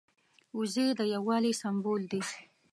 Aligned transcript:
وزې 0.57 0.87
د 0.99 1.01
یو 1.13 1.23
والي 1.29 1.53
سمبول 1.61 2.01
دي 2.11 2.21